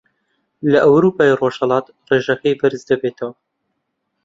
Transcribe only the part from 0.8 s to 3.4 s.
ئەورووپای ڕۆژهەڵات ڕێژەکەی بەرز دەبێتەوە